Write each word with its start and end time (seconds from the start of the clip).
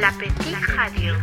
La 0.00 0.08
petite 0.10 0.54
radio. 0.76 1.14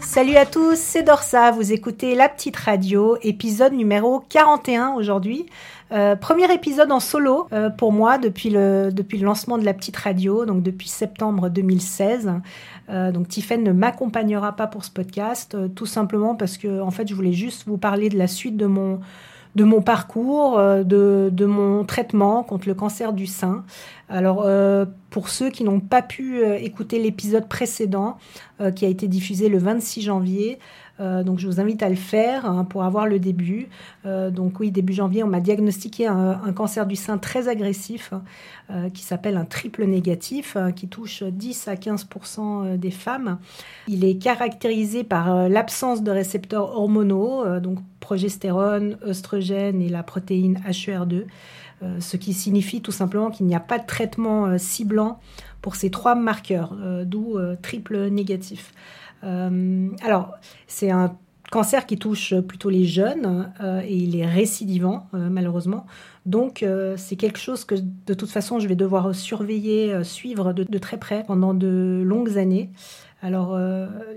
Salut 0.00 0.36
à 0.36 0.46
tous, 0.46 0.78
c'est 0.78 1.02
Dorsa, 1.02 1.50
vous 1.50 1.72
écoutez 1.72 2.14
La 2.14 2.28
Petite 2.28 2.56
Radio, 2.56 3.18
épisode 3.20 3.72
numéro 3.72 4.20
41 4.28 4.94
aujourd'hui. 4.94 5.46
Euh, 5.92 6.16
premier 6.16 6.52
épisode 6.52 6.90
en 6.92 7.00
solo 7.00 7.46
euh, 7.52 7.68
pour 7.68 7.92
moi 7.92 8.16
depuis 8.18 8.48
le, 8.48 8.90
lancement 9.20 9.58
de 9.58 9.64
La 9.64 9.74
Petite 9.74 9.96
Radio, 9.96 10.46
donc 10.46 10.62
depuis 10.62 10.88
septembre 10.88 11.50
2016. 11.50 12.32
Euh, 12.90 13.12
donc 13.12 13.28
Tiffen 13.28 13.62
ne 13.62 13.72
m'accompagnera 13.72 14.56
pas 14.56 14.66
pour 14.66 14.84
ce 14.84 14.90
podcast, 14.90 15.54
euh, 15.54 15.68
tout 15.68 15.86
simplement 15.86 16.34
parce 16.34 16.58
que 16.58 16.80
en 16.80 16.90
fait 16.90 17.08
je 17.08 17.14
voulais 17.14 17.32
juste 17.32 17.64
vous 17.66 17.78
parler 17.78 18.08
de 18.08 18.16
la 18.16 18.28
suite 18.28 18.56
de 18.56 18.66
mon 18.66 19.00
de 19.54 19.64
mon 19.64 19.82
parcours, 19.82 20.58
euh, 20.58 20.82
de, 20.82 21.30
de, 21.32 21.46
mon 21.46 21.84
traitement 21.84 22.42
contre 22.42 22.68
le 22.68 22.74
cancer 22.74 23.12
du 23.12 23.26
sein. 23.26 23.64
Alors, 24.08 24.42
euh, 24.44 24.84
pour 25.10 25.28
ceux 25.28 25.50
qui 25.50 25.64
n'ont 25.64 25.80
pas 25.80 26.02
pu 26.02 26.42
euh, 26.42 26.58
écouter 26.58 26.98
l'épisode 26.98 27.48
précédent, 27.48 28.18
qui 28.76 28.84
a 28.84 28.88
été 28.88 29.08
diffusé 29.08 29.48
le 29.48 29.58
26 29.58 30.02
janvier, 30.02 30.60
donc 31.00 31.38
je 31.38 31.46
vous 31.46 31.60
invite 31.60 31.82
à 31.82 31.88
le 31.88 31.96
faire 31.96 32.46
hein, 32.46 32.64
pour 32.64 32.84
avoir 32.84 33.06
le 33.06 33.18
début. 33.18 33.68
Euh, 34.06 34.30
donc 34.30 34.60
oui, 34.60 34.70
début 34.70 34.92
janvier, 34.92 35.22
on 35.22 35.26
m'a 35.26 35.40
diagnostiqué 35.40 36.06
un, 36.06 36.52
cancer 36.54 36.86
du 36.86 36.96
sein 36.96 37.18
très 37.18 37.48
agressif 37.48 38.12
euh, 38.70 38.88
qui 38.90 39.02
s'appelle 39.02 39.36
un 39.36 39.44
triple 39.44 39.84
négatif, 39.84 40.56
qui 40.76 40.88
touche 40.88 41.22
10 41.22 41.68
à 41.68 41.74
15% 41.74 42.76
des 42.76 42.90
femmes. 42.90 43.38
Il 43.88 44.04
est 44.04 44.16
caractérisé 44.16 45.04
par 45.04 45.48
l'absence 45.48 46.02
de 46.02 46.10
récepteurs 46.10 46.76
hormonaux, 46.76 47.58
donc 47.60 47.78
progestérone, 48.00 48.96
oestrogène 49.04 49.82
et 49.82 49.88
la 49.88 50.02
protéine 50.02 50.60
HER2. 50.68 51.24
Euh, 51.84 52.00
ce 52.00 52.16
qui 52.16 52.32
signifie 52.32 52.80
tout 52.80 52.92
simplement 52.92 53.30
qu'il 53.30 53.46
n'y 53.46 53.54
a 53.54 53.60
pas 53.60 53.78
de 53.78 53.86
traitement 53.86 54.46
euh, 54.46 54.58
ciblant 54.58 55.20
pour 55.60 55.74
ces 55.76 55.90
trois 55.90 56.14
marqueurs, 56.14 56.76
euh, 56.80 57.04
d'où 57.04 57.38
triple 57.62 58.08
négatif. 58.08 58.72
Alors, 59.24 60.34
c'est 60.66 60.90
un 60.90 61.16
cancer 61.50 61.86
qui 61.86 61.96
touche 61.96 62.34
plutôt 62.40 62.68
les 62.68 62.84
jeunes 62.84 63.52
et 63.86 63.96
il 63.96 64.16
est 64.16 64.26
récidivant, 64.26 65.06
malheureusement. 65.12 65.86
Donc, 66.26 66.64
c'est 66.96 67.16
quelque 67.16 67.38
chose 67.38 67.64
que 67.64 67.74
de 67.74 68.14
toute 68.14 68.30
façon, 68.30 68.58
je 68.58 68.68
vais 68.68 68.76
devoir 68.76 69.14
surveiller, 69.14 70.04
suivre 70.04 70.52
de, 70.52 70.64
de, 70.64 70.78
très 70.78 70.98
près 70.98 71.24
pendant 71.24 71.54
de 71.54 72.02
longues 72.04 72.38
années. 72.38 72.70
Alors, 73.22 73.58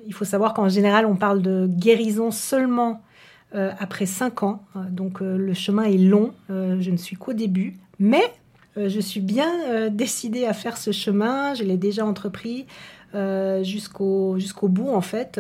il 0.06 0.14
faut 0.14 0.26
savoir 0.26 0.54
qu'en 0.54 0.68
général, 0.68 1.06
on 1.06 1.16
parle 1.16 1.42
de 1.42 1.68
guérison 1.68 2.32
seulement 2.32 3.02
euh, 3.56 3.72
après 3.80 4.06
cinq 4.06 4.44
ans. 4.44 4.62
Euh, 4.76 4.82
donc 4.90 5.22
euh, 5.22 5.38
le 5.38 5.54
chemin 5.54 5.84
est 5.84 5.98
long, 5.98 6.34
je 6.50 6.92
ne 6.92 6.98
suis 6.98 7.16
qu'au 7.16 7.32
début, 7.32 7.78
mais 7.98 8.24
je 8.78 9.00
suis 9.00 9.22
bien 9.22 9.90
décidée 9.90 10.46
à 10.46 10.54
faire 10.54 10.78
ce 10.78 10.92
chemin, 10.92 11.54
je 11.54 11.64
l'ai 11.64 11.78
déjà 11.78 12.06
entrepris. 12.06 12.66
jusqu'au 13.64 14.38
jusqu'au 14.38 14.68
bout 14.68 14.90
en 14.90 15.02
fait, 15.02 15.40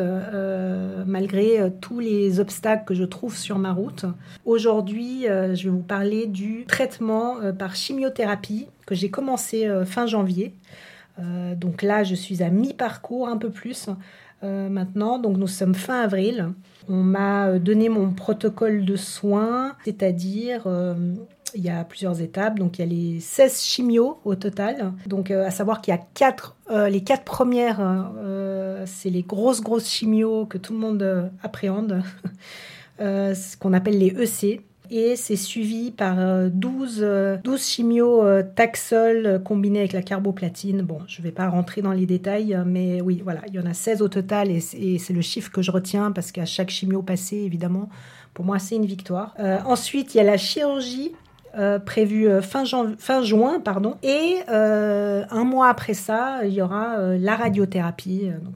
malgré 1.05 1.71
tous 1.81 1.99
les 1.99 2.39
obstacles 2.39 2.85
que 2.85 2.93
je 2.95 3.03
trouve 3.03 3.35
sur 3.35 3.59
ma 3.59 3.71
route. 3.71 4.05
Aujourd'hui, 4.45 5.23
je 5.23 5.63
vais 5.63 5.69
vous 5.69 5.83
parler 5.83 6.25
du 6.25 6.65
traitement 6.65 7.35
par 7.57 7.75
chimiothérapie 7.75 8.67
que 8.85 8.95
j'ai 8.95 9.09
commencé 9.09 9.69
fin 9.85 10.07
janvier. 10.07 10.53
donc 11.55 11.83
là, 11.83 12.03
je 12.03 12.15
suis 12.15 12.41
à 12.41 12.49
mi-parcours, 12.49 13.27
un 13.27 13.37
peu 13.37 13.49
plus 13.49 13.89
maintenant. 14.41 15.19
Donc 15.19 15.37
nous 15.37 15.47
sommes 15.47 15.75
fin 15.75 16.01
avril. 16.01 16.53
On 16.89 17.03
m'a 17.03 17.47
euh, 17.47 17.59
donné 17.59 17.89
mon 17.89 18.11
protocole 18.11 18.85
de 18.85 18.95
soins, 18.95 19.75
c'est-à-dire 19.83 20.63
euh, 20.67 20.95
il 21.55 21.63
y 21.63 21.69
a 21.69 21.83
plusieurs 21.83 22.21
étapes. 22.21 22.59
Donc 22.59 22.79
il 22.79 22.81
y 22.81 22.83
a 22.83 22.87
les 22.87 23.19
16 23.19 23.61
chimios 23.61 24.19
au 24.25 24.35
total. 24.35 24.93
Donc 25.05 25.31
euh, 25.31 25.45
à 25.45 25.51
savoir 25.51 25.81
qu'il 25.81 25.93
y 25.93 25.97
a 25.97 26.01
quatre, 26.13 26.55
les 26.89 27.01
quatre 27.01 27.23
premières, 27.23 28.11
c'est 28.85 29.09
les 29.09 29.23
grosses 29.23 29.61
grosses 29.61 29.89
chimios 29.89 30.45
que 30.45 30.57
tout 30.57 30.73
le 30.73 30.79
monde 30.79 31.31
appréhende, 31.41 32.01
ce 32.99 33.57
qu'on 33.57 33.73
appelle 33.73 33.97
les 33.97 34.07
EC 34.07 34.61
et 34.89 35.15
c'est 35.15 35.35
suivi 35.35 35.91
par 35.91 36.15
12, 36.49 36.99
euh, 37.01 37.37
12 37.43 37.53
euh, 37.53 37.57
chimio 37.57 38.23
euh, 38.23 38.43
taxol 38.43 39.41
combinés 39.43 39.79
avec 39.79 39.93
la 39.93 40.01
carboplatine. 40.01 40.81
Bon, 40.81 40.99
je 41.07 41.21
ne 41.21 41.23
vais 41.23 41.31
pas 41.31 41.49
rentrer 41.49 41.81
dans 41.81 41.91
les 41.91 42.05
détails, 42.05 42.57
mais 42.65 43.01
oui, 43.01 43.21
voilà, 43.23 43.41
il 43.47 43.55
y 43.55 43.59
en 43.59 43.65
a 43.65 43.73
16 43.73 44.01
au 44.01 44.07
total 44.07 44.49
et 44.51 44.59
c'est 44.59 45.13
le 45.13 45.21
chiffre 45.21 45.51
que 45.51 45.61
je 45.61 45.71
retiens 45.71 46.11
parce 46.11 46.31
qu'à 46.31 46.45
chaque 46.45 46.69
chimio 46.69 47.01
passé, 47.01 47.37
évidemment, 47.37 47.89
pour 48.33 48.45
moi, 48.45 48.59
c'est 48.59 48.75
une 48.75 48.85
victoire. 48.85 49.35
ensuite, 49.65 50.13
il 50.13 50.19
y 50.19 50.21
a 50.21 50.23
la 50.23 50.37
chirurgie 50.37 51.13
euh, 51.55 51.79
prévu 51.79 52.29
fin, 52.41 52.65
fin, 52.97 53.23
juin, 53.23 53.59
pardon. 53.59 53.95
Et 54.03 54.35
euh, 54.49 55.23
un 55.29 55.43
mois 55.43 55.69
après 55.69 55.93
ça, 55.93 56.41
il 56.45 56.53
y 56.53 56.61
aura 56.61 56.99
euh, 56.99 57.17
la 57.17 57.35
radiothérapie. 57.35 58.29
Donc, 58.43 58.55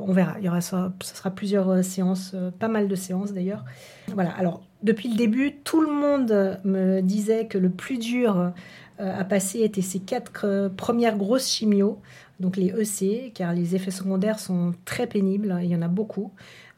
on 0.00 0.12
verra. 0.12 0.34
Il 0.38 0.44
y 0.44 0.48
aura 0.48 0.60
ça, 0.60 0.92
ce 1.00 1.16
sera 1.16 1.30
plusieurs 1.30 1.82
séances, 1.84 2.34
pas 2.58 2.68
mal 2.68 2.88
de 2.88 2.94
séances 2.96 3.32
d'ailleurs. 3.32 3.64
Voilà. 4.08 4.30
Alors, 4.30 4.62
depuis 4.82 5.08
le 5.08 5.16
début, 5.16 5.52
tout 5.64 5.80
le 5.80 5.90
monde 5.90 6.60
me 6.64 7.00
disait 7.00 7.46
que 7.46 7.56
le 7.56 7.70
plus 7.70 7.98
dur 7.98 8.52
à 8.98 9.24
passer 9.24 9.60
était 9.60 9.80
ces 9.80 10.00
quatre 10.00 10.70
premières 10.76 11.16
grosses 11.16 11.48
chimios, 11.48 11.98
donc 12.40 12.56
les 12.56 12.74
EC, 12.78 13.32
car 13.32 13.54
les 13.54 13.74
effets 13.74 13.90
secondaires 13.90 14.38
sont 14.38 14.74
très 14.84 15.06
pénibles. 15.06 15.56
Il 15.62 15.68
y 15.68 15.76
en 15.76 15.82
a 15.82 15.88
beaucoup. 15.88 16.32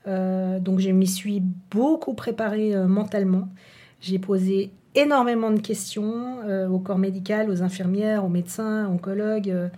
donc, 0.07 0.79
je 0.81 0.91
m'y 0.91 1.07
suis 1.07 1.43
beaucoup 1.71 2.15
préparée 2.15 2.77
mentalement. 2.87 3.49
J'ai 4.01 4.19
posé 4.19 4.71
énormément 4.95 5.51
de 5.51 5.61
questions 5.61 6.39
euh, 6.45 6.69
au 6.69 6.79
corps 6.79 6.99
médical, 6.99 7.51
aux 7.51 7.63
infirmières, 7.63 8.25
aux 8.25 8.29
médecins, 8.29 8.87
oncologues, 8.89 9.51
euh, 9.51 9.69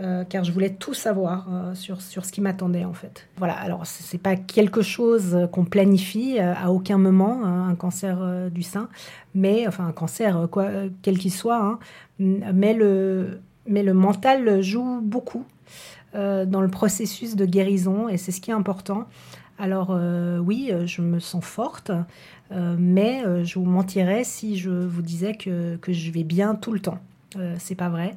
euh, 0.00 0.24
car 0.24 0.44
je 0.44 0.52
voulais 0.52 0.70
tout 0.70 0.94
savoir 0.94 1.46
sur, 1.74 2.00
sur 2.00 2.24
ce 2.24 2.32
qui 2.32 2.40
m'attendait 2.40 2.86
en 2.86 2.94
fait. 2.94 3.28
Voilà, 3.36 3.54
alors 3.54 3.84
c'est 3.84 4.18
pas 4.18 4.34
quelque 4.34 4.80
chose 4.80 5.46
qu'on 5.52 5.66
planifie 5.66 6.38
à 6.38 6.72
aucun 6.72 6.96
moment, 6.96 7.44
hein, 7.44 7.68
un 7.68 7.74
cancer 7.74 8.50
du 8.50 8.62
sein, 8.62 8.88
mais 9.34 9.68
enfin 9.68 9.86
un 9.86 9.92
cancer 9.92 10.48
quoi, 10.50 10.70
quel 11.02 11.18
qu'il 11.18 11.32
soit, 11.32 11.62
hein, 11.62 11.78
mais, 12.18 12.72
le, 12.72 13.42
mais 13.66 13.82
le 13.82 13.92
mental 13.92 14.62
joue 14.62 15.00
beaucoup 15.02 15.44
dans 16.14 16.62
le 16.62 16.68
processus 16.68 17.36
de 17.36 17.44
guérison 17.44 18.08
et 18.08 18.16
c'est 18.16 18.32
ce 18.32 18.40
qui 18.40 18.50
est 18.50 18.54
important. 18.54 19.06
Alors 19.60 19.90
oui, 20.40 20.72
je 20.86 21.02
me 21.02 21.20
sens 21.20 21.44
forte, 21.44 21.92
euh, 22.52 22.74
mais 22.78 23.24
euh, 23.24 23.44
je 23.44 23.58
vous 23.58 23.64
mentirais 23.64 24.24
si 24.24 24.58
je 24.58 24.70
vous 24.70 25.02
disais 25.02 25.34
que, 25.34 25.78
je 25.86 26.10
vais 26.10 26.24
bien 26.24 26.54
tout 26.54 26.72
le 26.72 26.80
temps. 26.80 26.98
Euh, 27.36 27.54
c'est 27.58 27.74
pas 27.74 27.88
vrai. 27.88 28.16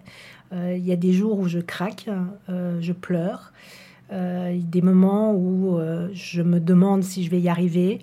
Il 0.56 0.86
y 0.86 0.92
a 0.92 0.96
des 0.96 1.14
jours 1.14 1.40
où 1.40 1.48
je 1.48 1.58
craque, 1.58 2.08
je 2.48 2.92
pleure. 2.92 3.54
Euh, 4.12 4.56
des 4.62 4.84
moments 4.84 5.34
où 5.34 5.80
je 6.14 6.44
me 6.44 6.60
demande 6.60 7.02
si 7.02 7.24
je 7.24 7.32
vais 7.32 7.42
y 7.42 7.50
arriver 7.50 8.02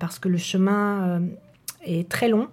parce 0.00 0.18
que 0.18 0.28
le 0.28 0.36
chemin 0.36 1.20
est 1.84 2.08
très 2.08 2.28
long. 2.28 2.48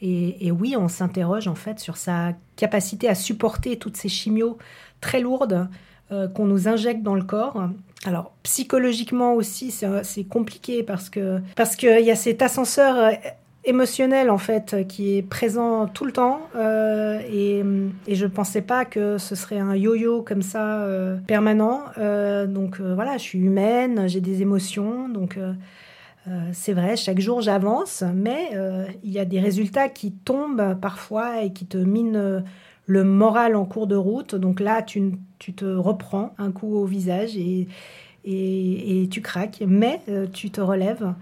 Et, 0.00 0.46
et 0.46 0.50
oui, 0.50 0.74
on 0.78 0.88
s'interroge 0.88 1.48
en 1.48 1.54
fait 1.54 1.80
sur 1.80 1.98
sa 1.98 2.32
capacité 2.56 3.10
à 3.10 3.14
supporter 3.14 3.76
toutes 3.76 3.98
ces 3.98 4.08
chimios 4.08 4.56
très 5.02 5.20
lourdes 5.20 5.68
qu'on 6.08 6.46
nous 6.46 6.66
injecte 6.66 7.02
dans 7.02 7.14
le 7.14 7.24
corps 7.24 7.68
alors 8.04 8.32
psychologiquement 8.42 9.34
aussi, 9.34 9.70
c'est 10.02 10.24
compliqué 10.24 10.82
parce 10.82 11.08
que 11.08 11.40
parce 11.54 11.76
qu'il 11.76 12.00
y 12.00 12.10
a 12.10 12.16
cet 12.16 12.42
ascenseur 12.42 12.96
euh, 12.96 13.10
émotionnel 13.64 14.28
en 14.28 14.38
fait 14.38 14.88
qui 14.88 15.16
est 15.16 15.22
présent 15.22 15.86
tout 15.86 16.04
le 16.04 16.10
temps 16.10 16.40
euh, 16.56 17.20
et, 17.30 17.62
et 18.08 18.14
je 18.16 18.26
pensais 18.26 18.62
pas 18.62 18.84
que 18.84 19.18
ce 19.18 19.36
serait 19.36 19.60
un 19.60 19.76
yo-yo 19.76 20.22
comme 20.22 20.42
ça 20.42 20.80
euh, 20.80 21.16
permanent. 21.28 21.84
donc 22.48 22.80
voilà, 22.80 23.18
je 23.18 23.22
suis 23.22 23.38
humaine, 23.38 24.08
j'ai 24.08 24.20
des 24.20 24.42
émotions, 24.42 25.08
donc 25.08 25.38
c'est 26.52 26.72
vrai, 26.72 26.96
chaque 26.96 27.20
jour 27.20 27.40
j'avance, 27.40 28.02
mais 28.14 28.50
il 29.04 29.12
y 29.12 29.20
a 29.20 29.24
des 29.24 29.38
résultats 29.38 29.88
qui 29.88 30.12
tombent 30.12 30.76
parfois 30.80 31.42
et 31.42 31.52
qui 31.52 31.66
te 31.66 31.78
minent 31.78 32.42
le 32.86 33.04
moral 33.04 33.56
en 33.56 33.64
cours 33.64 33.86
de 33.86 33.96
route. 33.96 34.34
Donc 34.34 34.60
là, 34.60 34.82
tu, 34.82 35.12
te 35.38 35.64
reprends 35.64 36.34
un 36.38 36.50
coup 36.50 36.74
au 36.76 36.84
visage 36.84 37.36
et, 37.36 37.68
et, 38.24 39.08
tu 39.10 39.20
craques, 39.20 39.62
mais 39.66 40.00
euh, 40.08 40.26
tu 40.32 40.50
te 40.50 40.60
relèves. 40.60 41.14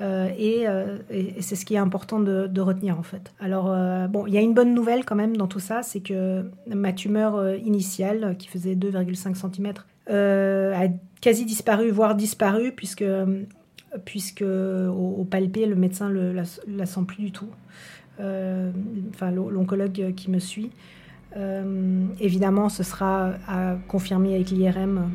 Euh, 0.00 0.28
euh, 0.38 0.98
et, 1.10 1.40
c'est 1.40 1.56
ce 1.56 1.64
qui 1.64 1.74
est 1.74 1.78
important 1.78 2.20
de, 2.20 2.60
retenir 2.60 2.98
en 2.98 3.02
fait. 3.02 3.32
Alors 3.40 3.66
bon, 4.08 4.26
il 4.26 4.34
y 4.34 4.38
a 4.38 4.40
une 4.40 4.54
bonne 4.54 4.74
nouvelle 4.74 5.04
quand 5.04 5.16
même 5.16 5.36
dans 5.36 5.46
tout 5.46 5.60
ça, 5.60 5.82
c'est 5.82 6.00
que 6.00 6.50
ma 6.66 6.92
tumeur 6.92 7.56
initiale, 7.56 8.36
qui 8.38 8.48
faisait 8.48 8.74
2,5 8.74 9.34
cm, 9.34 9.72
a 10.08 10.88
quasi 11.20 11.44
disparu, 11.44 11.90
voire 11.90 12.14
disparu, 12.14 12.72
puisque, 12.72 13.04
au 14.42 15.26
palpé, 15.30 15.66
le 15.66 15.76
médecin 15.76 16.10
ne 16.10 16.32
la, 16.32 16.42
la, 16.68 16.86
sent 16.86 17.00
plus 17.06 17.24
du 17.24 17.32
tout. 17.32 17.48
enfin, 18.18 19.30
l'oncologue 19.30 20.14
qui 20.14 20.30
me 20.30 20.38
suit. 20.38 20.70
Évidemment, 22.20 22.68
ce 22.68 22.82
sera 22.82 23.32
à 23.46 23.76
confirmer 23.88 24.34
avec 24.34 24.50
l'IRM 24.50 25.10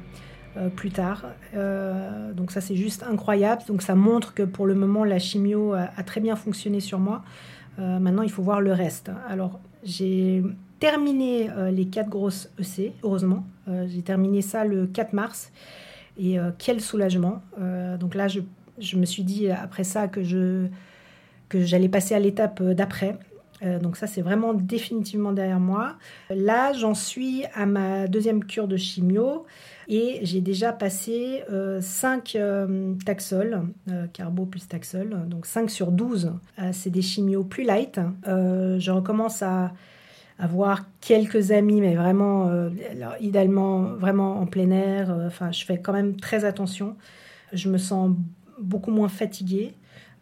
euh, 0.57 0.67
plus 0.67 0.91
tard. 0.91 1.23
Euh, 1.55 2.33
donc 2.33 2.51
ça 2.51 2.59
c'est 2.59 2.75
juste 2.75 3.03
incroyable. 3.03 3.61
Donc 3.69 3.81
ça 3.81 3.95
montre 3.95 4.33
que 4.33 4.43
pour 4.43 4.67
le 4.67 4.75
moment 4.75 5.05
la 5.05 5.17
chimio 5.17 5.73
a, 5.73 6.03
très 6.03 6.19
bien 6.19 6.35
fonctionné 6.35 6.81
sur 6.81 6.99
moi. 6.99 7.23
Euh, 7.79 7.99
maintenant 7.99 8.21
il 8.21 8.29
faut 8.29 8.43
voir 8.43 8.59
le 8.59 8.73
reste. 8.73 9.11
Alors 9.29 9.61
j'ai 9.85 10.43
terminé 10.79 11.49
les 11.71 11.85
quatre 11.85 12.09
grosses 12.09 12.49
EC, 12.59 12.91
heureusement. 13.03 13.45
j'ai 13.87 14.01
terminé 14.01 14.41
ça 14.41 14.65
le 14.65 14.87
4 14.87 15.13
mars. 15.13 15.51
Et 16.17 16.37
quel 16.57 16.81
soulagement. 16.81 17.41
donc 17.99 18.15
là, 18.15 18.27
je, 18.27 18.41
je, 18.79 18.97
me 18.97 19.05
suis 19.05 19.23
dit 19.23 19.49
après 19.49 19.83
ça 19.83 20.07
que 20.07 20.23
je 20.23 20.67
que 21.49 21.63
j'allais 21.63 21.89
passer 21.89 22.15
à 22.15 22.19
l'étape 22.19 22.61
d'après. 22.63 23.17
Euh, 23.63 23.79
donc 23.79 23.97
ça, 23.97 24.07
c'est 24.07 24.21
vraiment 24.21 24.53
définitivement 24.53 25.31
derrière 25.31 25.59
moi. 25.59 25.97
Là, 26.29 26.73
j'en 26.73 26.93
suis 26.93 27.45
à 27.53 27.65
ma 27.65 28.07
deuxième 28.07 28.43
cure 28.43 28.67
de 28.67 28.77
chimio 28.77 29.45
et 29.87 30.19
j'ai 30.23 30.41
déjà 30.41 30.71
passé 30.71 31.43
5 31.81 32.35
euh, 32.35 32.39
euh, 32.39 32.95
taxol, 33.05 33.61
carbo 34.13 34.45
plus 34.45 34.67
taxol, 34.67 35.27
donc 35.27 35.45
5 35.45 35.69
sur 35.69 35.91
12. 35.91 36.33
c'est 36.71 36.89
des 36.89 37.01
chimios 37.01 37.43
plus 37.43 37.63
light. 37.63 37.99
je 38.25 38.91
recommence 38.91 39.41
à 39.41 39.73
avoir 40.39 40.85
quelques 41.01 41.51
amis, 41.51 41.81
mais 41.81 41.95
vraiment, 41.95 42.49
idéalement, 43.19 43.83
vraiment 43.83 44.39
en 44.39 44.47
plein 44.47 44.71
air. 44.71 45.15
Enfin, 45.27 45.51
je 45.51 45.63
fais 45.65 45.79
quand 45.79 45.93
même 45.93 46.15
très 46.15 46.45
attention. 46.45 46.95
Je 47.53 47.69
me 47.69 47.77
sens 47.77 48.15
beaucoup 48.59 48.91
moins 48.91 49.09
fatiguée. 49.09 49.75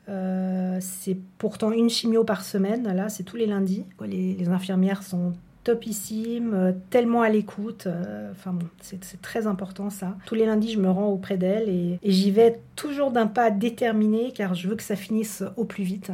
Euh, 0.10 0.78
c'est 0.82 1.18
pourtant 1.38 1.72
une 1.72 1.90
chimio 1.90 2.24
par 2.24 2.44
semaine, 2.44 2.92
là, 2.94 3.10
c'est 3.10 3.24
tous 3.24 3.38
les 3.38 3.46
lundis. 3.46 3.86
Les, 4.06 4.50
infirmières 4.50 5.04
sont 5.04 5.34
topissimes, 5.64 6.54
euh, 6.54 6.72
tellement 6.90 7.22
à 7.22 7.30
l'écoute. 7.30 7.86
Euh, 7.86 8.32
enfin 8.32 8.52
bon, 8.52 8.66
c'est 8.82 9.22
très 9.22 9.46
important 9.46 9.90
ça. 9.90 10.16
Tous 10.26 10.36
les 10.36 10.46
lundis, 10.46 10.72
je 10.72 10.80
me 10.80 10.90
rends 10.90 11.10
auprès 11.10 11.38
d'elle 11.38 11.70
et, 11.70 12.00
j'y 12.04 12.32
vais 12.32 12.60
toujours 12.76 13.12
d'un 13.12 13.28
pas 13.28 13.52
déterminé 13.52 14.32
car 14.34 14.56
je 14.56 14.68
veux 14.68 14.76
que 14.76 14.84
ça 14.84 14.96
finisse 14.96 15.44
au 15.58 15.66
plus 15.66 15.84
vite. 15.84 16.12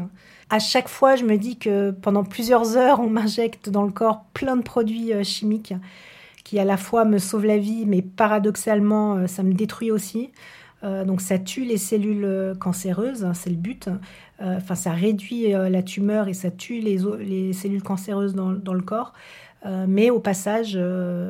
À 0.50 0.60
chaque 0.60 0.90
fois, 0.90 1.16
je 1.16 1.24
me 1.24 1.38
dis 1.38 1.58
que 1.58 1.92
pendant 1.92 2.24
plusieurs 2.24 2.76
heures, 2.76 3.00
on 3.00 3.10
m'injecte 3.10 3.70
dans 3.70 3.84
le 3.84 3.92
corps 3.92 4.26
plein 4.34 4.58
de 4.58 4.64
produits 4.64 5.12
chimiques 5.24 5.74
qui 6.44 6.60
à 6.60 6.66
la 6.66 6.78
fois 6.78 7.06
me 7.06 7.18
sauvent 7.18 7.46
la 7.46 7.58
vie, 7.58 7.86
mais 7.88 8.04
paradoxalement, 8.04 9.26
ça 9.26 9.42
me 9.42 9.54
détruit 9.54 9.90
aussi. 9.90 10.30
Euh, 10.86 11.04
donc 11.04 11.22
ça 11.22 11.40
tue 11.40 11.66
les 11.66 11.78
cellules 11.78 12.26
euh, 12.26 12.54
cancéreuses, 12.54 13.26
hein, 13.26 13.34
c'est 13.34 13.50
le 13.50 13.56
but. 13.56 13.88
Euh, 14.42 14.58
enfin, 14.58 14.76
ça 14.76 14.92
réduit 14.92 15.48
la 15.50 15.82
tumeur 15.82 16.28
et 16.28 16.34
ça 16.34 16.52
tue 16.52 16.80
les, 16.80 17.54
cellules 17.54 17.84
cancéreuses 17.84 18.36
dans, 18.36 18.52
le 18.52 18.82
corps. 18.82 19.14
mais 19.88 20.10
au 20.10 20.20
passage, 20.20 20.78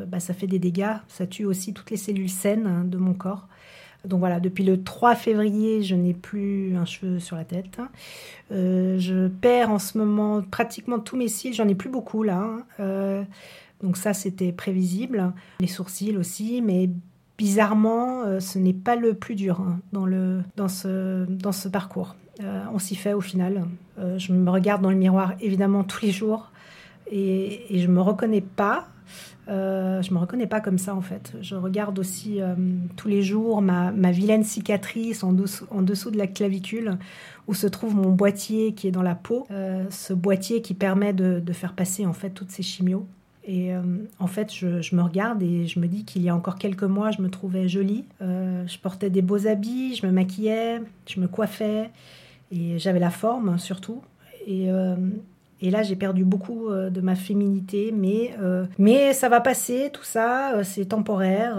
bah, 0.08 0.20
ça 0.20 0.34
fait 0.34 0.48
des 0.48 0.60
dégâts. 0.60 0.96
Ça 1.08 1.28
tue 1.28 1.46
aussi 1.46 1.74
toutes 1.74 1.92
les 1.92 1.98
cellules 1.98 2.30
saines 2.30 2.68
hein, 2.68 2.84
de 2.84 2.98
mon 2.98 3.14
corps. 3.14 3.48
Donc 4.06 4.20
voilà, 4.20 4.40
depuis 4.40 4.64
le 4.64 4.84
3 4.84 5.16
février, 5.16 5.82
je 5.82 5.96
n'ai 5.96 6.14
plus 6.14 6.76
un 6.76 6.86
cheveu 6.86 7.20
sur 7.20 7.36
la 7.36 7.46
tête. 7.46 7.80
je 8.50 9.28
perds 9.28 9.70
en 9.70 9.80
ce 9.80 9.98
moment 9.98 10.42
pratiquement 10.42 11.00
tous 11.00 11.16
mes 11.16 11.28
cils, 11.28 11.54
j'en 11.54 11.68
ai 11.68 11.76
plus 11.76 11.90
beaucoup 11.90 12.24
là. 12.24 12.66
Hein. 12.80 13.26
donc 13.84 13.98
ça, 13.98 14.14
c'était 14.14 14.52
prévisible. 14.52 15.32
Les 15.60 15.68
sourcils 15.68 16.18
aussi, 16.18 16.64
mais 16.64 16.90
bizarrement, 17.38 18.24
euh, 18.24 18.40
ce 18.40 18.60
n'est 18.60 18.74
pas 18.74 18.96
le 18.96 19.14
plus 19.14 19.36
dur 19.36 19.62
hein, 19.62 19.80
dans, 19.92 20.06
le, 20.06 20.42
dans, 20.56 20.68
ce, 20.68 21.26
dans 21.26 21.52
ce 21.52 21.68
parcours. 21.68 22.16
Euh, 22.44 22.64
on 22.74 22.80
s'y 22.80 22.96
fait 22.96 23.14
au 23.14 23.22
final. 23.22 23.66
Euh, 24.00 24.18
je 24.18 24.34
me 24.34 24.50
regarde 24.50 24.82
dans 24.82 24.90
le 24.90 24.98
miroir 24.98 25.34
évidemment 25.40 25.84
tous 25.84 26.06
les 26.06 26.12
jours 26.12 26.52
et, 27.12 27.66
je 27.72 27.88
me 27.88 28.02
reconnais 28.02 28.42
pas. 28.42 28.88
je 29.48 30.14
me 30.14 30.18
reconnais 30.18 30.48
pas 30.48 30.60
comme 30.60 30.78
ça 30.78 30.96
en 30.96 31.02
fait. 31.02 31.34
Je 31.42 31.56
regarde 31.56 32.00
aussi 32.00 32.40
tous 32.96 33.08
les 33.08 33.22
jours 33.22 33.62
ma, 33.62 33.92
ma 33.92 34.12
vilaine 34.12 34.44
cicatrice 34.44 35.24
en 35.24 35.32
dessous, 35.32 35.66
en 35.70 35.82
dessous, 35.82 36.10
de 36.10 36.18
la 36.18 36.28
clavicule 36.28 36.98
où 37.48 37.54
se 37.54 37.68
trouve 37.68 37.96
mon 37.96 38.10
boîtier 38.10 38.74
qui 38.74 38.88
est 38.88 38.92
dans 38.92 39.04
la 39.04 39.14
peau. 39.14 39.48
ce 39.92 40.14
boîtier 40.14 40.64
qui 40.64 40.74
permet 40.74 41.14
de, 41.14 41.40
de, 41.40 41.54
faire 41.54 41.74
passer 41.74 42.08
en 42.08 42.14
fait 42.14 42.32
toutes 42.32 42.50
ces 42.50 42.64
chimios. 42.64 43.06
Et 43.48 43.74
euh, 43.74 43.82
en 44.20 44.28
fait, 44.28 44.52
je, 44.54 44.96
me 44.96 45.02
regarde 45.02 45.44
et 45.44 45.68
je 45.68 45.80
me 45.80 45.88
dis 45.88 46.04
qu'il 46.04 46.24
y 46.24 46.30
a 46.30 46.36
encore 46.36 46.56
quelques 46.56 46.84
mois, 46.84 47.12
je 47.12 47.22
me 47.22 47.30
trouvais 47.30 47.68
jolie. 47.68 48.06
Euh, 48.22 48.66
je 48.66 48.80
portais 48.80 49.10
des 49.10 49.22
beaux 49.22 49.48
habits, 49.48 49.96
je 49.96 50.06
me 50.08 50.12
maquillais, 50.12 50.82
je 51.08 51.20
me 51.20 51.28
coiffais 51.28 51.92
et 52.52 52.80
j'avais 52.80 53.00
la 53.00 53.12
forme 53.12 53.60
surtout. 53.60 54.02
Et, 54.48 54.72
euh, 54.72 54.96
et 55.62 55.70
là, 55.70 55.84
j'ai 55.84 55.96
perdu 55.96 56.26
beaucoup 56.26 56.70
de 56.70 57.02
ma 57.02 57.16
féminité, 57.16 57.94
mais, 57.96 58.36
mais 58.78 59.14
ça 59.14 59.30
va 59.30 59.40
passer, 59.40 59.90
tout 59.92 60.04
ça, 60.04 60.64
c'est 60.64 60.86
temporaire. 60.86 61.56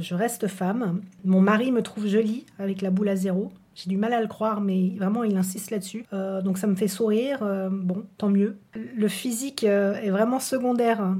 je 0.00 0.14
reste 0.14 0.48
femme. 0.48 1.02
Mon 1.24 1.42
mari 1.42 1.70
me 1.70 1.82
trouve 1.82 2.06
jolie 2.06 2.46
avec 2.58 2.80
la 2.80 2.90
boule 2.90 3.10
à 3.10 3.14
zéro. 3.14 3.52
J'ai 3.76 3.90
du 3.90 3.98
mal 3.98 4.14
à 4.14 4.22
le 4.22 4.26
croire, 4.26 4.62
mais 4.62 4.94
vraiment, 4.96 5.22
il 5.22 5.36
insiste 5.36 5.70
là-dessus. 5.70 6.06
Euh, 6.14 6.40
donc 6.40 6.56
ça 6.56 6.66
me 6.66 6.74
fait 6.74 6.88
sourire. 6.88 7.40
Euh, 7.42 7.68
bon, 7.70 8.04
tant 8.16 8.30
mieux. 8.30 8.56
Le 8.74 9.06
physique 9.06 9.64
euh, 9.64 9.94
est 9.96 10.08
vraiment 10.08 10.40
secondaire 10.40 11.02
hein, 11.02 11.18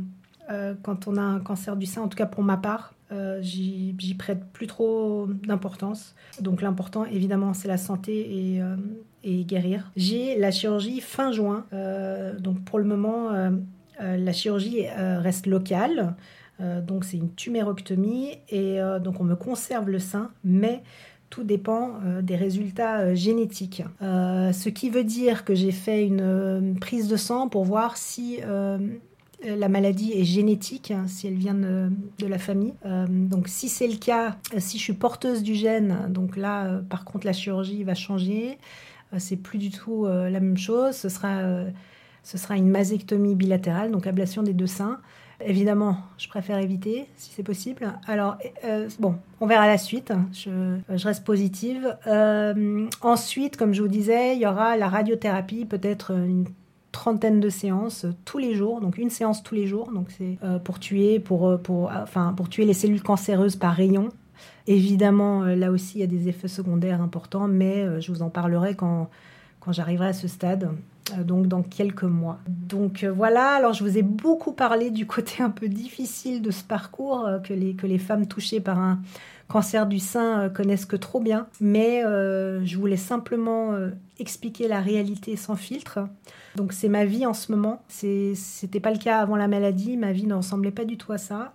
quand 0.83 1.07
on 1.07 1.17
a 1.17 1.21
un 1.21 1.39
cancer 1.39 1.77
du 1.77 1.85
sein, 1.85 2.01
en 2.01 2.09
tout 2.09 2.17
cas 2.17 2.27
pour 2.27 2.43
ma 2.43 2.57
part. 2.57 2.95
J'y 3.41 4.17
prête 4.19 4.43
plus 4.53 4.67
trop 4.67 5.29
d'importance. 5.47 6.15
Donc 6.41 6.63
l'important, 6.63 7.05
évidemment, 7.05 7.53
c'est 7.53 7.69
la 7.69 7.77
santé 7.77 8.63
et, 9.23 9.45
guérir. 9.45 9.91
J'ai 9.97 10.39
la 10.39 10.51
chirurgie 10.51 11.01
fin 11.01 11.33
juin. 11.33 11.67
donc 12.39 12.65
pour 12.65 12.79
le 12.79 12.85
moment, 12.85 13.31
la 14.01 14.33
chirurgie 14.33 14.87
reste 14.97 15.47
locale. 15.47 16.15
donc 16.61 17.05
c'est 17.05 17.17
une 17.17 17.33
tumérectomie 17.35 18.39
et 18.49 18.79
donc 19.03 19.21
on 19.21 19.25
me 19.25 19.37
conserve 19.37 19.89
le 19.89 19.99
sein, 19.99 20.31
mais 20.45 20.83
tout 21.31 21.45
dépend 21.45 21.93
euh, 22.05 22.23
des 22.23 22.37
résultats 22.37 23.01
euh, 23.01 23.15
génétiques. 23.15 23.83
Euh, 24.03 24.53
ce 24.53 24.69
qui 24.69 24.91
veut 24.91 25.05
dire 25.05 25.45
que 25.45 25.55
j'ai 25.55 25.73
fait 25.73 26.05
une 26.07 26.77
prise 26.81 27.09
de 27.09 27.17
sang 27.17 27.49
pour 27.49 27.65
voir 27.65 27.97
si 27.97 28.41
la 29.45 29.69
maladie 29.69 30.13
est 30.13 30.25
génétique, 30.25 30.91
hein, 30.91 31.05
si 31.07 31.27
elle 31.27 31.35
vient 31.35 31.55
de, 31.55 32.27
la 32.27 32.39
famille. 32.39 32.73
donc 33.09 33.49
si 33.49 33.69
c'est 33.69 33.87
le 33.87 33.97
cas, 33.97 34.37
si 34.59 34.79
je 34.79 34.83
suis 34.83 34.93
porteuse 34.95 35.43
du 35.43 35.55
gène, 35.55 36.09
donc 36.09 36.37
là 36.37 36.81
par 36.89 37.05
contre 37.05 37.27
la 37.27 37.33
chirurgie 37.33 37.85
va 37.85 37.95
changer. 37.95 38.59
c'est 39.19 39.37
plus 39.37 39.59
du 39.59 39.71
tout 39.71 40.07
la 40.07 40.41
même 40.41 40.57
chose. 40.57 40.97
Ce 40.97 41.09
sera, 41.09 41.43
ce 42.27 42.39
sera 42.39 42.57
une 42.57 42.69
mastectomie 42.69 43.37
bilatérale, 43.37 43.93
donc 43.93 44.09
ablation 44.09 44.43
des 44.43 44.53
deux 44.53 44.67
seins. 44.67 44.99
Évidemment, 45.41 45.99
je 46.19 46.27
préfère 46.29 46.59
éviter 46.59 47.07
si 47.15 47.31
c'est 47.31 47.45
possible. 47.45 47.93
Alors, 48.09 48.37
euh, 48.65 48.89
bon, 48.99 49.15
on 49.41 49.47
verra 49.47 49.69
la 49.69 49.79
suite. 49.79 50.13
Je, 50.33 50.81
reste 51.07 51.25
positive. 51.25 51.97
Euh, 52.09 52.89
ensuite, 53.01 53.57
comme 53.57 53.75
je 53.75 53.81
vous 53.81 53.89
disais, 53.89 54.35
il 54.35 54.43
y 54.43 54.47
aura 54.47 54.77
la 54.77 54.89
radiothérapie, 54.89 55.67
peut-être 55.67 56.11
une 56.11 56.47
trentaine 56.91 57.39
de 57.39 57.49
séances 57.49 58.07
tous 58.25 58.39
les 58.39 58.57
jours, 58.57 58.81
donc 58.81 58.99
une 58.99 59.11
séance 59.11 59.45
tous 59.45 59.55
les 59.55 59.69
jours. 59.69 59.93
Donc 59.93 60.11
c'est 60.11 60.37
euh, 60.43 60.59
pour 60.59 60.81
tuer, 60.81 61.21
pour, 61.21 61.57
pour, 61.63 61.93
enfin, 61.95 62.33
pour 62.37 62.49
tuer 62.49 62.65
les 62.65 62.75
cellules 62.75 63.05
cancéreuses 63.05 63.55
par 63.55 63.73
rayon. 63.73 64.09
Évidemment, 64.67 65.45
là 65.45 65.71
aussi, 65.71 65.99
il 65.99 66.01
y 66.01 66.05
a 66.05 66.09
des 66.09 66.29
effets 66.29 66.49
secondaires 66.49 67.01
importants, 67.01 67.47
mais 67.47 68.01
je 68.01 68.11
vous 68.11 68.23
en 68.23 68.31
parlerai 68.31 68.75
quand, 68.75 69.11
quand 69.61 69.71
j'arriverai 69.71 70.09
à 70.09 70.13
ce 70.13 70.27
stade. 70.27 70.71
Euh, 71.13 71.23
donc 71.23 71.47
dans 71.47 71.63
quelques 71.63 72.03
mois. 72.03 72.39
Donc 72.49 73.05
euh, 73.05 73.13
voilà, 73.13 73.51
alors 73.51 73.73
je 73.73 73.85
vous 73.85 73.99
ai 73.99 74.03
beaucoup 74.03 74.53
parlé 74.53 74.91
du 74.91 75.07
côté 75.07 75.43
un 75.43 75.51
peu 75.51 75.69
difficile 75.69 76.43
de 76.43 76.51
ce 76.51 76.65
parcours 76.65 77.27
euh, 77.27 77.39
que, 77.39 77.53
les, 77.53 77.75
que 77.75 77.87
les 77.87 77.99
femmes 77.99 78.27
touchées 78.27 78.61
par 78.61 78.79
un 78.79 79.01
cancer 79.49 79.87
du 79.87 80.01
sein 80.01 80.49
connaissent 80.49 80.87
que 80.87 80.97
trop 80.97 81.21
bien, 81.21 81.47
mais 81.61 82.03
je 82.03 82.77
voulais 82.77 82.97
simplement 82.97 83.77
expliquer 84.19 84.67
la 84.67 84.81
réalité 84.81 85.37
sans 85.37 85.55
filtre. 85.55 86.01
Donc 86.57 86.73
c'est 86.73 86.89
ma 86.89 87.05
vie 87.05 87.25
en 87.27 87.33
ce 87.33 87.53
moment. 87.53 87.81
C'était 87.87 88.81
pas 88.81 88.91
le 88.91 88.99
cas 88.99 89.19
avant 89.21 89.37
la 89.37 89.47
maladie. 89.47 89.97
Ma 89.97 90.11
vie 90.11 90.27
ne 90.27 90.35
ressemblait 90.35 90.73
pas 90.73 90.85
du 90.85 90.97
tout 90.97 91.13
à 91.13 91.19
ça. 91.19 91.53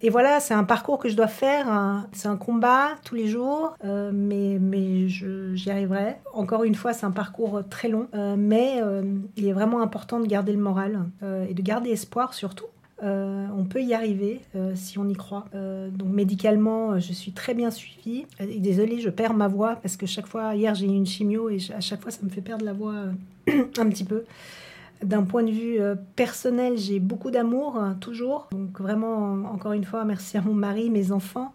Et 0.00 0.08
voilà, 0.08 0.40
c'est 0.40 0.54
un 0.54 0.64
parcours 0.64 0.98
que 0.98 1.10
je 1.10 1.14
dois 1.14 1.26
faire. 1.26 2.06
C'est 2.12 2.28
un 2.28 2.38
combat 2.38 2.92
tous 3.04 3.16
les 3.16 3.28
jours, 3.28 3.76
mais 3.84 4.56
mais 4.58 5.08
j'y 5.08 5.70
arriverai. 5.70 6.16
Encore 6.32 6.64
une 6.64 6.74
fois, 6.74 6.94
c'est 6.94 7.04
un 7.04 7.10
parcours 7.10 7.60
très 7.68 7.88
long, 7.88 8.08
euh, 8.14 8.36
mais 8.76 9.02
il 9.36 9.46
est 9.46 9.52
vraiment 9.52 9.80
important 9.82 10.20
de 10.20 10.26
garder 10.26 10.52
le 10.52 10.60
moral 10.60 11.06
et 11.48 11.54
de 11.54 11.62
garder 11.62 11.90
espoir 11.90 12.34
surtout. 12.34 12.66
Euh, 13.02 13.46
on 13.56 13.64
peut 13.64 13.82
y 13.82 13.94
arriver 13.94 14.40
euh, 14.54 14.72
si 14.74 14.98
on 14.98 15.08
y 15.08 15.14
croit. 15.14 15.46
Euh, 15.54 15.88
donc 15.90 16.08
médicalement, 16.08 16.98
je 16.98 17.12
suis 17.12 17.32
très 17.32 17.54
bien 17.54 17.70
suivie. 17.70 18.26
Et 18.38 18.60
désolée, 18.60 19.00
je 19.00 19.08
perds 19.08 19.34
ma 19.34 19.48
voix 19.48 19.76
parce 19.76 19.96
que 19.96 20.06
chaque 20.06 20.26
fois, 20.26 20.54
hier 20.54 20.74
j'ai 20.74 20.86
eu 20.86 20.94
une 20.94 21.06
chimio 21.06 21.48
et 21.48 21.58
à 21.74 21.80
chaque 21.80 22.02
fois 22.02 22.10
ça 22.10 22.20
me 22.22 22.28
fait 22.28 22.42
perdre 22.42 22.64
la 22.64 22.72
voix 22.72 22.94
un 23.48 23.88
petit 23.88 24.04
peu. 24.04 24.24
D'un 25.02 25.22
point 25.22 25.42
de 25.42 25.50
vue 25.50 25.78
personnel, 26.14 26.76
j'ai 26.76 27.00
beaucoup 27.00 27.30
d'amour, 27.30 27.76
hein, 27.76 27.96
toujours. 28.00 28.48
Donc 28.52 28.78
vraiment, 28.78 29.32
encore 29.50 29.72
une 29.72 29.84
fois, 29.84 30.04
merci 30.04 30.36
à 30.36 30.42
mon 30.42 30.52
mari, 30.52 30.90
mes 30.90 31.10
enfants, 31.10 31.54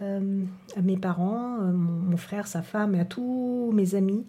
à 0.00 0.82
mes 0.82 0.96
parents, 0.96 1.58
mon 1.60 2.16
frère, 2.16 2.48
sa 2.48 2.60
femme 2.60 2.96
à 2.96 3.04
tous 3.04 3.70
mes 3.72 3.94
amis. 3.94 4.26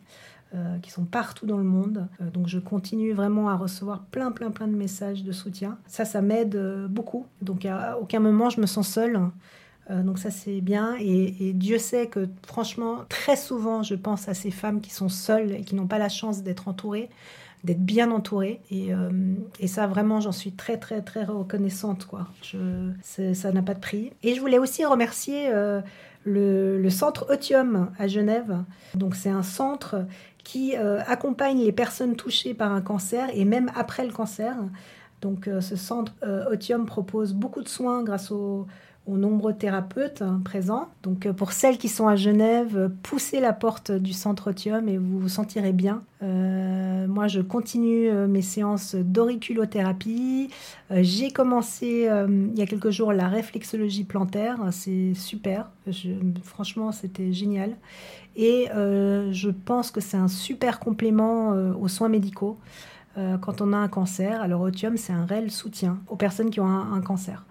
Euh, 0.55 0.77
qui 0.83 0.91
sont 0.91 1.05
partout 1.05 1.47
dans 1.47 1.57
le 1.57 1.63
monde. 1.63 2.07
Euh, 2.21 2.29
donc 2.29 2.47
je 2.47 2.59
continue 2.59 3.11
vraiment 3.11 3.49
à 3.49 3.55
recevoir 3.55 4.03
plein, 4.11 4.31
plein, 4.31 4.51
plein 4.51 4.67
de 4.67 4.75
messages 4.75 5.23
de 5.23 5.31
soutien. 5.31 5.79
Ça, 5.87 6.05
ça 6.05 6.21
m'aide 6.21 6.55
euh, 6.55 6.87
beaucoup. 6.87 7.25
Donc 7.41 7.65
à 7.65 7.97
aucun 7.99 8.19
moment 8.19 8.51
je 8.51 8.61
me 8.61 8.67
sens 8.67 8.87
seule. 8.87 9.19
donc 9.89 10.19
ça 10.19 10.29
c'est 10.29 10.61
bien 10.61 10.95
et, 10.99 11.53
Dieu 11.53 11.79
sait 11.79 12.05
que 12.05 12.29
franchement 12.45 12.99
très 13.09 13.35
souvent 13.35 13.81
je 13.81 13.95
pense 13.95 14.29
à 14.29 14.35
ces 14.35 14.51
femmes 14.51 14.79
qui 14.79 14.91
sont 14.91 15.09
seules 15.09 15.53
et 15.53 15.61
qui 15.61 15.73
n'ont 15.73 15.87
pas 15.87 15.97
la 15.97 16.09
chance 16.09 16.43
d'être 16.43 16.67
entourées 16.67 17.09
d'être 17.63 17.83
bien 17.83 18.11
entourée. 18.11 18.59
Et, 18.71 18.91
ça, 19.67 19.87
vraiment, 19.87 20.19
j'en 20.19 20.33
suis 20.33 20.51
très, 20.51 20.75
très, 20.75 21.01
très 21.01 21.23
reconnaissante. 21.23 22.05
Ça 23.01 23.51
n'a 23.53 23.61
pas 23.61 23.73
de 23.73 23.79
prix. 23.79 24.11
Et 24.21 24.35
je 24.35 24.41
voulais 24.41 24.57
aussi 24.57 24.83
remercier 24.83 25.49
le, 26.25 26.77
le, 26.77 26.89
centre 26.89 27.25
Otium 27.29 27.89
à 27.97 28.07
Genève. 28.07 28.65
Donc, 28.95 29.15
c'est 29.15 29.29
un 29.29 29.43
centre 29.43 30.05
qui 30.43 30.75
euh, 30.75 31.01
accompagne 31.07 31.59
les 31.59 31.71
personnes 31.71 32.15
touchées 32.15 32.53
par 32.53 32.71
un 32.71 32.81
cancer 32.81 33.29
et 33.33 33.45
même 33.45 33.71
après 33.75 34.05
le 34.05 34.11
cancer. 34.11 34.55
Donc, 35.21 35.49
ce 35.61 35.77
centre 35.77 36.11
Otium 36.51 36.85
propose 36.85 37.33
beaucoup 37.33 37.61
de 37.61 37.69
soins 37.69 38.03
grâce 38.03 38.29
au 38.29 38.67
aux 39.05 39.17
nombreux 39.17 39.53
thérapeutes 39.53 40.21
hein, 40.21 40.41
présents. 40.45 40.87
Donc 41.03 41.25
euh, 41.25 41.33
pour 41.33 41.51
celles 41.51 41.77
qui 41.77 41.89
sont 41.89 42.07
à 42.07 42.15
Genève, 42.15 42.89
poussez 43.03 43.41
la 43.41 43.51
porte 43.51 43.91
du 43.91 44.13
centre 44.13 44.51
Otium 44.51 44.87
et 44.87 44.97
vous 44.97 45.19
vous 45.19 45.29
sentirez 45.29 45.73
bien. 45.73 46.03
Euh, 46.21 47.05
moi, 47.07 47.27
je 47.27 47.41
continue 47.41 48.09
euh, 48.09 48.27
mes 48.27 48.41
séances 48.41 48.95
d'auriculothérapie. 48.95 50.49
J'ai 50.89 51.31
commencé 51.31 52.07
il 52.07 52.57
y 52.57 52.61
a 52.61 52.65
quelques 52.65 52.91
jours 52.91 53.11
la 53.13 53.27
réflexologie 53.27 54.03
plantaire. 54.03 54.57
C'est 54.71 55.13
super. 55.15 55.71
franchement, 56.43 56.91
c'était 56.91 57.33
génial. 57.33 57.75
Et 58.35 58.67
je 58.75 59.49
pense 59.49 59.89
que 59.89 60.01
c'est 60.01 60.17
un 60.17 60.27
super 60.27 60.79
complément 60.79 61.49
aux 61.49 61.87
soins 61.87 62.09
médicaux 62.09 62.57
quand 63.15 63.61
on 63.61 63.73
a 63.73 63.77
un 63.77 63.87
cancer. 63.87 64.41
Alors 64.41 64.61
Otium, 64.61 64.97
c'est 64.97 65.13
un 65.13 65.25
réel 65.25 65.49
soutien 65.49 65.99
aux 66.09 66.15
personnes 66.15 66.51
qui 66.51 66.59
ont 66.59 66.67
un 66.67 67.01
cancer. 67.01 67.43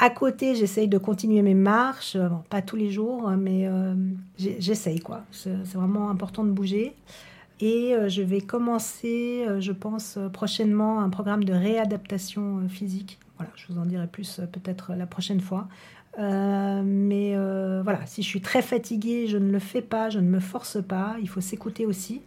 À 0.00 0.10
côté, 0.10 0.54
j'essaye 0.54 0.86
de 0.86 0.96
continuer 0.96 1.42
mes 1.42 1.54
marches, 1.54 2.16
pas 2.50 2.62
tous 2.62 2.76
les 2.76 2.90
jours, 2.90 3.30
mais 3.30 3.66
euh, 3.66 3.94
j'essaye 4.38 5.00
quoi. 5.00 5.22
C'est 5.32 5.50
vraiment 5.74 6.08
important 6.08 6.44
de 6.44 6.50
bouger. 6.50 6.94
Et 7.60 7.94
euh, 7.94 8.08
je 8.08 8.22
vais 8.22 8.40
commencer, 8.40 9.44
euh, 9.48 9.60
je 9.60 9.72
pense, 9.72 10.16
prochainement 10.32 11.00
un 11.00 11.08
programme 11.08 11.42
de 11.42 11.52
réadaptation 11.52 12.68
physique. 12.68 13.18
Voilà, 13.38 13.50
je 13.56 13.72
vous 13.72 13.80
en 13.80 13.86
dirai 13.86 14.06
plus 14.06 14.40
peut-être 14.52 14.92
la 14.94 15.06
prochaine 15.06 15.40
fois. 15.40 15.66
mais 16.16 17.34
voilà, 17.82 18.06
si 18.06 18.22
je 18.22 18.28
suis 18.28 18.40
très 18.40 18.62
fatiguée, 18.62 19.26
je 19.26 19.36
ne 19.36 19.50
le 19.50 19.58
fais 19.58 19.82
pas, 19.82 20.10
je 20.10 20.20
ne 20.20 20.28
me 20.28 20.38
force 20.38 20.80
pas. 20.80 21.16
Il 21.20 21.28
faut 21.28 21.40
s'écouter 21.40 21.86
aussi. 21.86 22.22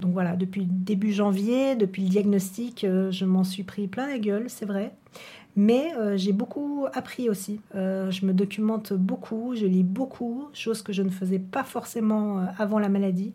Donc 0.00 0.12
voilà, 0.12 0.36
depuis 0.36 0.64
début 0.64 1.12
janvier, 1.12 1.74
depuis 1.74 2.02
le 2.02 2.08
diagnostic, 2.08 2.86
je 2.86 3.24
m'en 3.24 3.42
suis 3.42 3.64
pris 3.64 3.88
plein 3.88 4.06
la 4.06 4.18
gueule, 4.18 4.44
c'est 4.48 4.66
vrai. 4.66 4.92
Mais 5.58 5.92
euh, 5.96 6.16
j'ai 6.16 6.32
beaucoup 6.32 6.86
appris 6.94 7.28
aussi. 7.28 7.60
Euh, 7.74 8.12
je 8.12 8.24
me 8.24 8.32
documente 8.32 8.92
beaucoup, 8.92 9.56
je 9.56 9.66
lis 9.66 9.82
beaucoup, 9.82 10.48
chose 10.52 10.82
que 10.82 10.92
je 10.92 11.02
ne 11.02 11.10
faisais 11.10 11.40
pas 11.40 11.64
forcément 11.64 12.38
euh, 12.38 12.44
avant 12.58 12.78
la 12.78 12.88
maladie. 12.88 13.34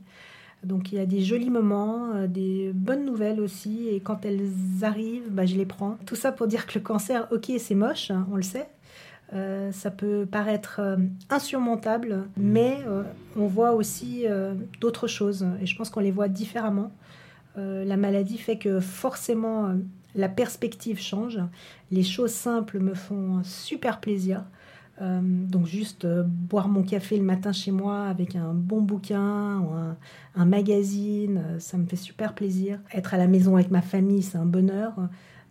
Donc 0.64 0.94
il 0.94 0.96
y 0.96 1.02
a 1.02 1.06
des 1.06 1.22
jolis 1.22 1.50
moments, 1.50 2.26
des 2.30 2.72
bonnes 2.74 3.04
nouvelles 3.04 3.42
aussi, 3.42 3.90
et 3.90 4.00
quand 4.00 4.24
elles 4.24 4.50
arrivent, 4.84 5.30
bah, 5.32 5.46
je 5.46 5.58
les 5.58 5.66
prends. 5.66 5.98
Tout 6.06 6.16
ça 6.16 6.32
pour 6.32 6.48
dire 6.48 6.66
que 6.66 6.80
le 6.80 6.84
cancer, 6.86 7.28
ok, 7.32 7.52
c'est 7.60 7.76
moche, 7.76 8.10
hein, 8.10 8.26
on 8.32 8.38
le 8.38 8.42
sait. 8.42 8.70
Ça 9.72 9.90
peut 9.90 10.28
paraître 10.30 10.80
insurmontable, 11.30 12.28
mais 12.38 12.78
on 13.36 13.48
voit 13.48 13.74
aussi 13.74 14.26
d'autres 14.80 15.08
choses, 15.08 15.46
et 15.62 15.66
je 15.66 15.76
pense 15.76 15.90
qu'on 15.90 16.02
les 16.02 16.12
voit 16.12 16.28
différemment. 16.28 16.92
la 17.56 17.98
maladie 17.98 18.38
fait 18.38 18.58
que 18.58 18.80
forcément 18.80 19.74
la 20.16 20.30
perspective 20.30 21.00
change. 21.00 21.40
Les 21.92 22.04
choses 22.04 22.32
simples 22.32 22.80
me 22.80 22.94
font 22.94 23.42
super 23.44 24.00
plaisir. 24.00 24.44
Euh, 25.02 25.22
donc 25.24 25.66
juste 25.66 26.06
euh, 26.06 26.22
boire 26.24 26.68
mon 26.68 26.84
café 26.84 27.18
le 27.18 27.24
matin 27.24 27.52
chez 27.52 27.72
moi 27.72 28.06
avec 28.06 28.36
un 28.36 28.54
bon 28.54 28.80
bouquin 28.80 29.60
ou 29.60 29.72
un, 30.36 30.46
magazine, 30.46 31.42
euh, 31.44 31.60
ça 31.60 31.78
me 31.78 31.88
fait 31.88 31.96
super 31.96 32.36
plaisir. 32.36 32.80
Être 32.94 33.16
à 33.16 33.18
la 33.18 33.28
maison 33.28 33.56
avec 33.56 33.72
ma 33.72 33.82
famille, 33.82 34.22
c'est 34.22 34.38
un 34.38 34.46
bonheur. 34.46 34.94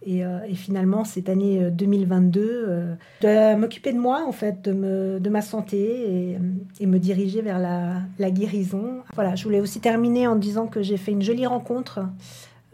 Et, 0.05 0.23
finalement, 0.55 1.05
cette 1.05 1.29
année 1.29 1.71
2022, 1.71 2.97
de 3.21 3.57
m'occuper 3.57 3.93
de 3.93 3.99
moi, 3.99 4.25
en 4.27 4.33
fait, 4.33 4.69
de, 4.69 5.29
ma 5.29 5.43
santé 5.43 6.37
et, 6.81 6.87
me 6.87 6.99
diriger 6.99 7.43
vers 7.43 7.59
la, 7.59 8.03
la, 8.19 8.31
guérison. 8.31 9.03
Voilà, 9.15 9.35
je 9.35 9.45
voulais 9.45 9.61
aussi 9.61 9.81
terminer 9.81 10.27
en 10.27 10.37
disant 10.37 10.67
que 10.67 10.83
j'ai 10.83 10.97
fait 10.97 11.13
une 11.13 11.23
jolie 11.23 11.47
rencontre 11.47 12.01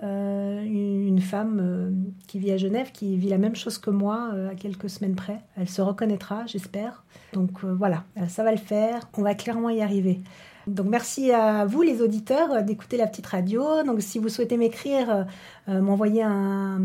euh, 0.05 0.63
une 0.63 1.21
femme 1.21 1.59
euh, 1.61 1.91
qui 2.29 2.39
vit 2.39 2.53
à 2.53 2.57
Genève, 2.57 2.93
qui 2.93 3.17
vit 3.17 3.29
la 3.29 3.39
même 3.39 3.57
chose 3.57 3.79
que 3.79 3.91
moi 3.91 4.31
euh, 4.33 4.51
à 4.51 4.55
quelques 4.55 4.89
semaines 4.89 5.17
près. 5.17 5.41
Elle 5.57 5.69
se 5.69 5.83
reconnaîtra, 5.83 6.47
j'espère. 6.47 7.05
Donc 7.33 7.65
voilà, 7.65 8.05
ça 8.29 8.45
va 8.45 8.53
le 8.53 8.59
faire. 8.59 9.09
On 9.17 9.23
va 9.23 9.35
clairement 9.35 9.71
y 9.71 9.81
arriver. 9.83 10.21
Donc 10.69 10.87
merci 10.87 11.33
à 11.33 11.65
vous 11.65 11.83
les 11.83 12.03
auditeurs 12.03 12.63
d'écouter 12.63 12.97
la 12.97 13.07
petite 13.07 13.27
radio. 13.27 13.83
Donc 13.85 14.01
si 14.01 14.19
vous 14.19 14.29
souhaitez 14.29 14.57
m'écrire, 14.57 15.27
m'envoyer 15.67 16.23
un, 16.23 16.79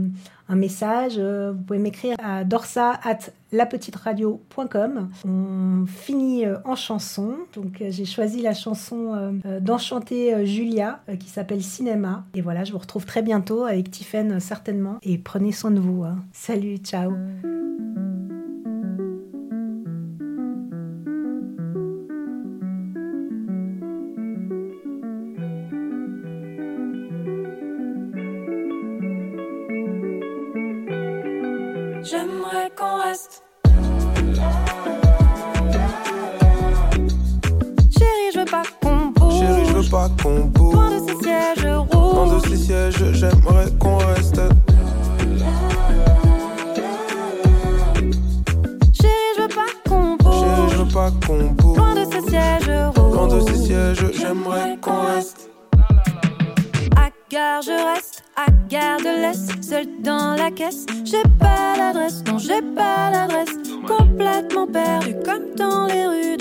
message. 0.56 1.16
Euh, 1.18 1.52
vous 1.52 1.64
pouvez 1.64 1.80
m'écrire 1.80 2.16
à 2.22 2.44
dorsa 2.44 3.00
at 3.04 3.32
lapetiteradio.com. 3.52 5.10
On 5.26 5.86
finit 5.86 6.46
euh, 6.46 6.58
en 6.66 6.76
chanson. 6.76 7.36
Donc 7.56 7.82
euh, 7.82 7.88
j'ai 7.90 8.06
choisi 8.06 8.42
la 8.42 8.54
chanson 8.54 9.40
d'Enchanter 9.62 10.46
Julia 10.46 11.02
qui 11.20 11.30
s'appelle 11.30 11.62
Cinéma. 11.62 12.26
Et 12.34 12.42
voilà, 12.42 12.64
je 12.64 12.72
vous 12.72 12.80
retrouve 12.80 13.06
très 13.06 13.22
bientôt 13.22 13.64
avec 13.64 13.92
Tiffen 13.92 14.40
certainement. 14.40 14.98
Et 15.04 15.18
prenez 15.18 15.52
soin 15.52 15.72
de 15.72 15.80
vous. 15.80 16.04
Hein. 16.04 16.24
Salut, 16.32 16.78
ciao. 16.78 17.12
j'aimerais 17.12 17.63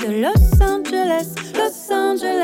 de 0.03 0.21
Los 0.21 0.61
Angeles. 0.61 1.29
Los 1.55 1.93
Angeles. 1.93 2.43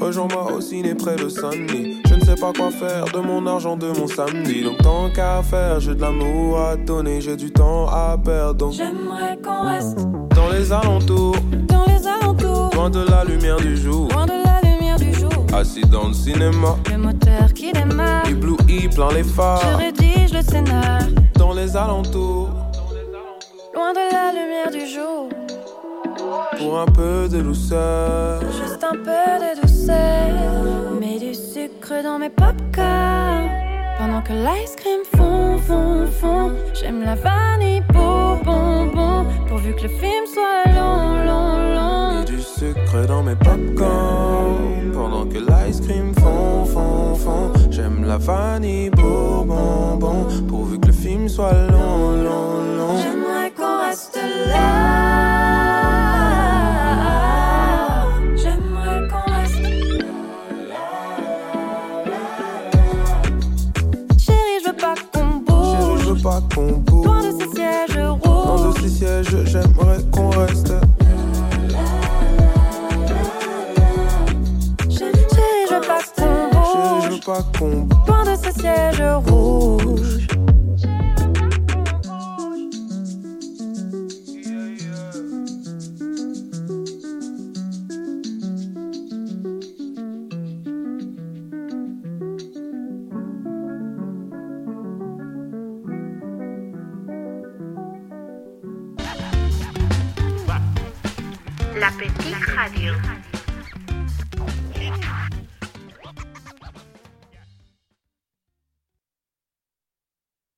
Rejoins-moi 0.00 0.52
au 0.52 0.60
ciné 0.60 0.94
près 0.94 1.14
de 1.14 1.28
Sunny. 1.28 2.02
Je 2.08 2.14
ne 2.14 2.20
sais 2.20 2.34
pas 2.34 2.52
quoi 2.52 2.70
faire 2.70 3.04
de 3.14 3.20
mon 3.20 3.46
argent, 3.46 3.76
de 3.76 3.86
mon 3.98 4.08
samedi. 4.08 4.64
Donc 4.64 4.78
tant 4.78 5.08
qu'à 5.10 5.42
faire, 5.42 5.78
j'ai 5.78 5.94
de 5.94 6.00
l'amour 6.00 6.58
à 6.58 6.76
donner, 6.76 7.20
j'ai 7.20 7.36
du 7.36 7.52
temps 7.52 7.86
à 7.86 8.18
perdre. 8.22 8.54
Donc 8.54 8.72
j'aimerais 8.72 9.38
qu'on 9.42 9.68
reste 9.68 9.98
dans 10.34 10.50
les 10.52 10.72
alentours, 10.72 11.36
dans 11.68 11.84
les 11.86 12.06
alentours, 12.06 12.70
loin 12.74 12.90
de 12.90 13.04
la 13.08 13.24
lumière 13.24 13.58
du 13.58 13.76
jour, 13.76 14.08
loin 14.12 14.26
de 14.26 14.32
la 14.44 14.60
lumière 14.68 14.98
du 14.98 15.12
jour. 15.14 15.30
Assis 15.54 15.82
dans 15.82 16.08
le 16.08 16.14
cinéma, 16.14 16.76
le 16.90 16.98
moteur 16.98 17.52
qui 17.54 17.70
démarre, 17.72 18.28
ébloui 18.28 18.88
plein 18.88 19.12
les 19.12 19.22
phares. 19.22 19.62
Je 19.62 19.76
rédige 19.84 20.32
le 20.34 20.42
scénar 20.42 20.98
dans 21.34 21.54
les 21.54 21.76
alentours, 21.76 22.48
lumière 24.62 24.70
du 24.70 24.86
jour. 24.92 25.28
Pour 26.58 26.78
un 26.78 26.86
peu 26.86 27.28
de 27.28 27.40
douceur, 27.40 28.40
juste 28.52 28.84
un 28.84 28.96
peu 28.96 29.00
de 29.04 29.60
douceur. 29.60 30.92
Mets 31.00 31.18
du 31.18 31.34
sucre 31.34 32.02
dans 32.02 32.18
mes 32.18 32.30
popcorn. 32.30 33.48
Pendant 33.98 34.22
que 34.22 34.32
l'ice 34.32 34.76
cream 34.76 35.00
fond, 35.16 35.58
fond, 35.58 36.06
fond. 36.20 36.52
J'aime 36.74 37.02
la 37.02 37.14
vanille 37.14 37.82
pour 37.92 38.38
bonbon. 38.44 39.26
Pourvu 39.48 39.74
que 39.74 39.82
le 39.82 39.88
film 39.88 40.26
soit 40.32 40.72
long, 40.74 41.24
long, 41.24 41.74
long. 41.74 42.18
Mets 42.18 42.24
du 42.24 42.40
sucre 42.40 43.06
dans 43.06 43.22
mes 43.22 43.36
popcorn. 43.36 44.92
Pendant 44.92 45.26
que 45.26 45.38
l'ice 45.38 45.80
cream 45.80 46.14
fond, 46.14 46.64
fond, 46.64 47.14
fond. 47.14 47.52
J'aime 47.70 48.04
la 48.04 48.18
vanille 48.18 48.90
pour 48.90 49.44
bonbon. 49.44 50.26
Pourvu 50.48 50.78
que 50.78 50.88
le 50.88 50.92
film 50.92 51.28
soit 51.28 51.52
long, 51.52 51.98
long, 51.98 52.22
long. 52.22 52.41
Radio. 102.62 103.21